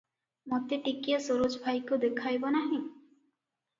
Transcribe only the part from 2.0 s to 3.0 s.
ଦେଖାଇବ ନାହିଁ?"